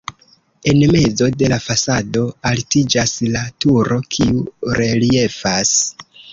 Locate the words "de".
1.41-1.49